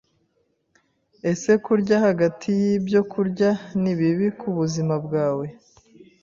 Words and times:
Ese 1.31 1.51
kurya 1.65 1.97
hagati 2.07 2.47
yibyo 2.61 3.01
kurya 3.11 3.49
ni 3.81 3.93
bibi 3.99 4.27
kubuzima 4.39 4.95
bwawe? 5.05 5.45